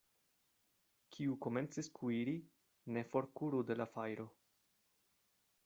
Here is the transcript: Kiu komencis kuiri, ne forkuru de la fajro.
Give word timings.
Kiu 1.15 1.35
komencis 1.47 1.89
kuiri, 1.99 2.33
ne 2.97 3.05
forkuru 3.13 3.61
de 3.73 3.79
la 3.83 3.87
fajro. 3.93 4.29